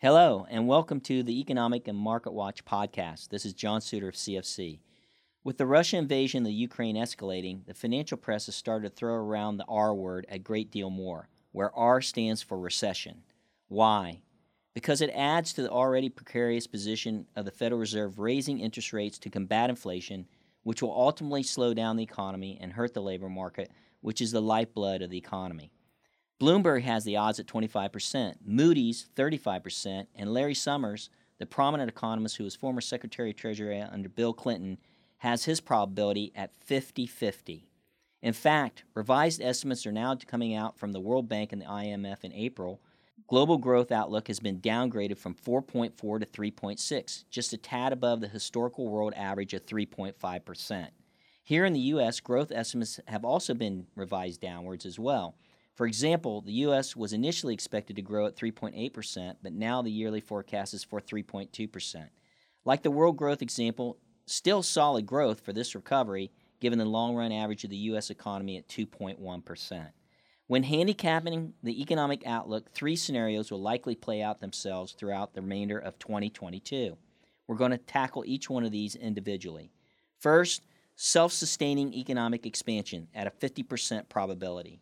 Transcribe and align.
Hello, 0.00 0.46
and 0.48 0.68
welcome 0.68 1.00
to 1.00 1.24
the 1.24 1.40
Economic 1.40 1.88
and 1.88 1.98
Market 1.98 2.30
Watch 2.30 2.64
podcast. 2.64 3.30
This 3.30 3.44
is 3.44 3.52
John 3.52 3.80
Suter 3.80 4.06
of 4.06 4.14
CFC. 4.14 4.78
With 5.42 5.58
the 5.58 5.66
Russian 5.66 5.98
invasion 5.98 6.44
of 6.44 6.46
the 6.46 6.52
Ukraine 6.52 6.94
escalating, 6.94 7.66
the 7.66 7.74
financial 7.74 8.16
press 8.16 8.46
has 8.46 8.54
started 8.54 8.90
to 8.90 8.94
throw 8.94 9.14
around 9.14 9.56
the 9.56 9.64
R 9.66 9.92
word 9.92 10.24
a 10.28 10.38
great 10.38 10.70
deal 10.70 10.88
more, 10.88 11.28
where 11.50 11.74
R 11.74 12.00
stands 12.00 12.42
for 12.42 12.60
recession. 12.60 13.24
Why? 13.66 14.20
Because 14.72 15.00
it 15.00 15.10
adds 15.12 15.52
to 15.54 15.62
the 15.62 15.70
already 15.70 16.08
precarious 16.08 16.68
position 16.68 17.26
of 17.34 17.44
the 17.44 17.50
Federal 17.50 17.80
Reserve 17.80 18.20
raising 18.20 18.60
interest 18.60 18.92
rates 18.92 19.18
to 19.18 19.30
combat 19.30 19.68
inflation, 19.68 20.28
which 20.62 20.80
will 20.80 20.92
ultimately 20.92 21.42
slow 21.42 21.74
down 21.74 21.96
the 21.96 22.04
economy 22.04 22.56
and 22.60 22.72
hurt 22.72 22.94
the 22.94 23.02
labor 23.02 23.28
market, 23.28 23.72
which 24.00 24.20
is 24.20 24.30
the 24.30 24.40
lifeblood 24.40 25.02
of 25.02 25.10
the 25.10 25.18
economy. 25.18 25.72
Bloomberg 26.40 26.82
has 26.82 27.04
the 27.04 27.16
odds 27.16 27.40
at 27.40 27.46
25%, 27.46 28.36
Moody's 28.44 29.08
35%, 29.16 30.06
and 30.14 30.32
Larry 30.32 30.54
Summers, 30.54 31.10
the 31.38 31.46
prominent 31.46 31.90
economist 31.90 32.36
who 32.36 32.44
was 32.44 32.54
former 32.54 32.80
Secretary 32.80 33.30
of 33.30 33.36
Treasury 33.36 33.80
under 33.80 34.08
Bill 34.08 34.32
Clinton, 34.32 34.78
has 35.18 35.44
his 35.44 35.60
probability 35.60 36.30
at 36.36 36.54
50 36.54 37.06
50. 37.06 37.68
In 38.22 38.32
fact, 38.32 38.84
revised 38.94 39.40
estimates 39.40 39.84
are 39.84 39.92
now 39.92 40.14
coming 40.14 40.54
out 40.54 40.78
from 40.78 40.92
the 40.92 41.00
World 41.00 41.28
Bank 41.28 41.52
and 41.52 41.60
the 41.60 41.66
IMF 41.66 42.22
in 42.22 42.32
April. 42.32 42.80
Global 43.26 43.58
growth 43.58 43.90
outlook 43.90 44.28
has 44.28 44.38
been 44.38 44.60
downgraded 44.60 45.18
from 45.18 45.34
4.4 45.34 45.92
to 46.20 46.26
3.6, 46.26 47.24
just 47.30 47.52
a 47.52 47.56
tad 47.56 47.92
above 47.92 48.20
the 48.20 48.28
historical 48.28 48.88
world 48.88 49.12
average 49.16 49.54
of 49.54 49.66
3.5%. 49.66 50.88
Here 51.42 51.64
in 51.64 51.72
the 51.72 51.80
U.S., 51.80 52.20
growth 52.20 52.52
estimates 52.52 53.00
have 53.06 53.24
also 53.24 53.54
been 53.54 53.86
revised 53.96 54.40
downwards 54.40 54.86
as 54.86 54.98
well. 54.98 55.34
For 55.78 55.86
example, 55.86 56.40
the 56.40 56.54
U.S. 56.64 56.96
was 56.96 57.12
initially 57.12 57.54
expected 57.54 57.94
to 57.94 58.02
grow 58.02 58.26
at 58.26 58.34
3.8%, 58.34 59.36
but 59.44 59.52
now 59.52 59.80
the 59.80 59.92
yearly 59.92 60.20
forecast 60.20 60.74
is 60.74 60.82
for 60.82 61.00
3.2%. 61.00 62.08
Like 62.64 62.82
the 62.82 62.90
world 62.90 63.16
growth 63.16 63.42
example, 63.42 63.96
still 64.26 64.64
solid 64.64 65.06
growth 65.06 65.38
for 65.38 65.52
this 65.52 65.76
recovery, 65.76 66.32
given 66.58 66.80
the 66.80 66.84
long 66.84 67.14
run 67.14 67.30
average 67.30 67.62
of 67.62 67.70
the 67.70 67.76
U.S. 67.76 68.10
economy 68.10 68.56
at 68.56 68.66
2.1%. 68.66 69.90
When 70.48 70.64
handicapping 70.64 71.54
the 71.62 71.80
economic 71.80 72.26
outlook, 72.26 72.72
three 72.72 72.96
scenarios 72.96 73.52
will 73.52 73.62
likely 73.62 73.94
play 73.94 74.20
out 74.20 74.40
themselves 74.40 74.94
throughout 74.94 75.32
the 75.32 75.42
remainder 75.42 75.78
of 75.78 75.96
2022. 76.00 76.96
We're 77.46 77.54
going 77.54 77.70
to 77.70 77.78
tackle 77.78 78.24
each 78.26 78.50
one 78.50 78.64
of 78.64 78.72
these 78.72 78.96
individually. 78.96 79.70
First, 80.18 80.62
self 80.96 81.32
sustaining 81.32 81.94
economic 81.94 82.46
expansion 82.46 83.06
at 83.14 83.28
a 83.28 83.30
50% 83.30 84.08
probability. 84.08 84.80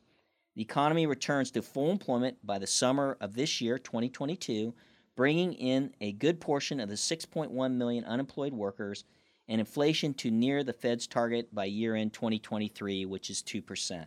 The 0.57 0.63
economy 0.63 1.07
returns 1.07 1.51
to 1.51 1.61
full 1.61 1.91
employment 1.91 2.39
by 2.43 2.59
the 2.59 2.67
summer 2.67 3.19
of 3.21 3.35
this 3.35 3.61
year, 3.61 3.79
2022, 3.79 4.73
bringing 5.15 5.53
in 5.53 5.93
a 6.01 6.13
good 6.13 6.41
portion 6.41 6.81
of 6.81 6.89
the 6.89 6.95
6.1 6.95 7.75
million 7.75 8.05
unemployed 8.07 8.55
workers 8.55 9.05
and 9.49 9.61
inflation 9.61 10.15
to 10.15 10.31
near 10.31 10.65
the 10.65 10.73
Fed's 10.73 11.07
target 11.07 11.55
by 11.55 11.67
year 11.67 11.95
end 11.95 12.15
2023, 12.15 13.05
which 13.05 13.29
is 13.29 13.43
2%. 13.43 14.07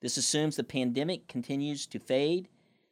This 0.00 0.16
assumes 0.16 0.54
the 0.54 0.62
pandemic 0.62 1.26
continues 1.26 1.84
to 1.88 1.98
fade, 1.98 2.48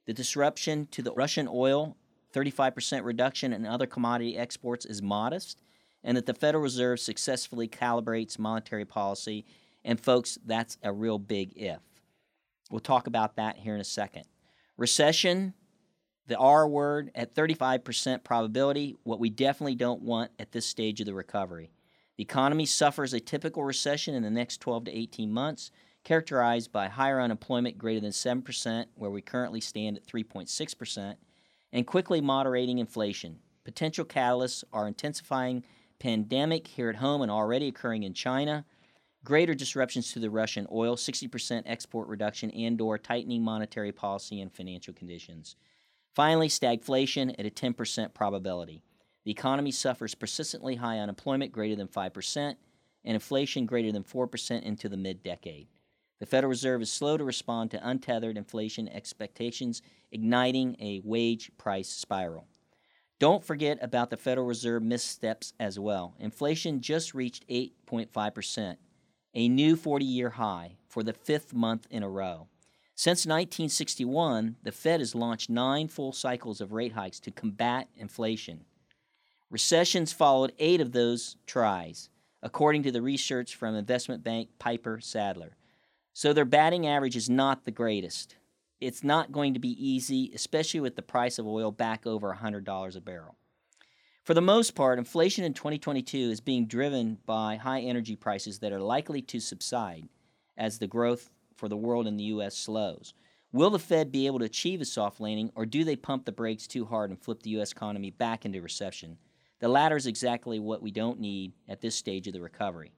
the 0.07 0.13
disruption 0.13 0.89
to 0.91 1.01
the 1.01 1.13
Russian 1.13 1.49
oil, 1.49 1.97
35% 2.35 3.05
reduction 3.05 3.53
in 3.53 3.67
other 3.67 3.87
commodity 3.87 4.37
exports 4.37 4.85
is 4.85 5.01
modest, 5.01 5.63
and 6.03 6.17
that 6.17 6.27
the 6.27 6.35
Federal 6.35 6.63
Reserve 6.63 6.99
successfully 6.99 7.69
calibrates 7.69 8.37
monetary 8.37 8.85
policy. 8.85 9.45
And, 9.85 10.01
folks, 10.01 10.39
that's 10.45 10.77
a 10.83 10.93
real 10.93 11.21
big 11.21 11.53
if. 11.55 11.79
We'll 12.71 12.81
talk 12.81 13.07
about 13.07 13.37
that 13.37 13.59
here 13.59 13.75
in 13.75 13.81
a 13.81 13.85
second. 13.85 14.25
Recession, 14.77 15.55
the 16.27 16.37
R 16.37 16.69
word 16.69 17.11
at 17.15 17.35
35% 17.35 18.25
probability, 18.25 18.97
what 19.05 19.21
we 19.21 19.31
definitely 19.31 19.77
don't 19.77 20.03
want 20.03 20.33
at 20.39 20.53
this 20.53 20.67
stage 20.67 21.01
of 21.01 21.07
the 21.07 21.15
recovery. 21.15 21.71
The 22.17 22.25
economy 22.25 22.67
suffers 22.67 23.13
a 23.13 23.21
typical 23.21 23.63
recession 23.63 24.15
in 24.15 24.23
the 24.23 24.31
next 24.31 24.61
12 24.61 24.87
to 24.87 24.97
18 24.97 25.33
months, 25.33 25.71
characterized 26.03 26.73
by 26.73 26.89
higher 26.89 27.21
unemployment 27.21 27.79
greater 27.79 28.01
than 28.01 28.11
7%, 28.11 28.87
where 28.95 29.11
we 29.11 29.21
currently 29.21 29.61
stand 29.61 29.97
at 29.97 30.07
3.6%, 30.07 31.17
and 31.73 31.87
quickly 31.87 32.21
moderating 32.21 32.79
inflation. 32.79 33.39
Potential 33.65 34.05
catalysts 34.05 34.65
are 34.73 34.89
intensifying 34.89 35.65
pandemic 35.99 36.67
here 36.69 36.89
at 36.89 36.97
home 36.97 37.23
and 37.23 37.31
already 37.31 37.69
occurring 37.69 38.03
in 38.03 38.15
China, 38.15 38.65
greater 39.27 39.55
disruptions 39.55 40.13
to 40.13 40.21
the 40.21 40.31
Russian 40.31 40.67
oil, 40.73 40.97
60% 40.97 41.65
export 41.67 42.09
reduction, 42.09 42.51
and 42.53 42.81
or 42.81 42.97
tightening 42.97 43.43
monetary 43.43 43.93
policy 43.93 44.41
and 44.41 44.53
financial 44.53 44.95
conditions. 44.95 45.57
Finally, 46.15 46.49
stagflation 46.49 47.35
at 47.39 47.45
a 47.45 47.51
10% 47.51 48.15
probability. 48.15 48.83
The 49.25 49.33
economy 49.33 49.73
suffers 49.73 50.15
persistently 50.15 50.77
high 50.77 51.01
unemployment 51.01 51.51
greater 51.51 51.75
than 51.75 51.89
5% 51.89 52.37
and 52.37 53.15
inflation 53.15 53.67
greater 53.67 53.91
than 53.93 54.05
4% 54.05 54.63
into 54.63 54.89
the 54.89 54.97
mid-decade. 54.97 55.67
The 56.21 56.27
Federal 56.27 56.51
Reserve 56.51 56.81
is 56.81 56.93
slow 56.93 57.17
to 57.17 57.25
respond 57.25 57.73
to 57.73 57.87
untethered 57.87 58.39
inflation 58.39 58.89
expectations, 58.89 59.83
igniting 60.13 60.77
a 60.81 61.03
wage 61.05 61.51
price 61.59 61.89
spiral. 61.89 62.47
Don't 63.19 63.45
forget 63.45 63.79
about 63.83 64.11
the 64.11 64.17
Federal 64.17 64.47
Reserve 64.47 64.83
missteps 64.83 65.53
as 65.59 65.79
well. 65.79 66.15
Inflation 66.21 66.81
just 66.81 67.13
reached 67.15 67.47
8.5%, 67.49 68.77
a 69.37 69.49
new 69.49 69.77
40 69.77 70.05
year 70.05 70.31
high 70.31 70.79
for 70.89 71.03
the 71.03 71.13
fifth 71.13 71.53
month 71.53 71.87
in 71.91 72.03
a 72.03 72.09
row. 72.09 72.49
Since 72.95 73.27
1961, 73.27 74.57
the 74.63 74.73
Fed 74.73 75.01
has 75.01 75.15
launched 75.15 75.51
nine 75.51 75.89
full 75.89 76.13
cycles 76.13 76.63
of 76.63 76.73
rate 76.73 76.93
hikes 76.93 77.21
to 77.21 77.31
combat 77.31 77.89
inflation. 77.95 78.65
Recessions 79.51 80.15
followed 80.15 80.55
eight 80.59 80.81
of 80.81 80.93
those 80.93 81.37
tries, 81.47 82.09
according 82.43 82.83
to 82.85 82.91
the 82.91 83.03
research 83.03 83.55
from 83.55 83.77
investment 83.77 84.25
bank 84.25 84.49
Piper 84.59 85.01
Sandler. 85.03 85.51
So 86.15 86.33
their 86.33 86.47
batting 86.47 86.87
average 86.87 87.15
is 87.15 87.29
not 87.29 87.67
the 87.67 87.71
greatest. 87.71 88.37
It's 88.81 89.05
not 89.05 89.33
going 89.33 89.53
to 89.53 89.61
be 89.61 89.77
easy, 89.87 90.33
especially 90.35 90.81
with 90.81 90.97
the 90.97 91.03
price 91.03 91.39
of 91.39 91.47
oil 91.47 91.71
back 91.71 92.07
over 92.07 92.39
$100 92.43 92.97
a 92.97 93.01
barrel. 93.03 93.37
For 94.27 94.35
the 94.35 94.41
most 94.41 94.75
part, 94.75 94.99
inflation 94.99 95.45
in 95.45 95.55
2022 95.55 96.19
is 96.19 96.41
being 96.41 96.67
driven 96.67 97.19
by 97.27 97.55
high 97.55 97.83
energy 97.83 98.17
prices 98.17 98.59
that 98.59 98.73
are 98.73 98.81
likely 98.81 99.23
to 99.23 99.39
subside 99.39 100.09
as 100.59 100.81
the 100.81 100.89
growth 100.89 101.31
for 101.55 101.69
the 101.69 101.77
world 101.77 102.09
and 102.09 102.19
the 102.19 102.25
U.S. 102.25 102.57
slows. 102.57 103.15
Will 103.53 103.71
the 103.71 103.79
Fed 103.79 104.11
be 104.11 104.27
able 104.27 104.41
to 104.41 104.45
achieve 104.45 104.81
a 104.81 104.85
soft 104.85 105.21
landing, 105.21 105.53
or 105.55 105.65
do 105.65 105.85
they 105.85 105.95
pump 105.95 106.25
the 106.25 106.33
brakes 106.33 106.67
too 106.67 106.85
hard 106.85 107.11
and 107.11 107.23
flip 107.23 107.45
the 107.45 107.51
U.S. 107.51 107.71
economy 107.71 108.11
back 108.11 108.45
into 108.45 108.61
recession? 108.61 109.17
The 109.61 109.69
latter 109.69 109.95
is 109.95 110.09
exactly 110.09 110.59
what 110.59 110.83
we 110.83 110.91
don't 110.91 111.21
need 111.21 111.53
at 111.69 111.81
this 111.81 111.95
stage 111.95 112.27
of 112.27 112.33
the 112.33 112.41
recovery. 112.41 112.91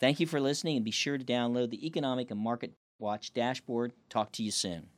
Thank 0.00 0.18
you 0.18 0.26
for 0.26 0.40
listening, 0.40 0.74
and 0.74 0.84
be 0.84 0.90
sure 0.90 1.16
to 1.16 1.24
download 1.24 1.70
the 1.70 1.86
Economic 1.86 2.32
and 2.32 2.40
Market 2.40 2.72
Watch 2.98 3.32
dashboard. 3.32 3.92
Talk 4.10 4.32
to 4.32 4.42
you 4.42 4.50
soon. 4.50 4.88